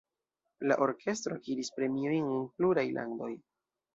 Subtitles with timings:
[0.69, 3.31] La orkestro akiris premiojn en pluraj landoj.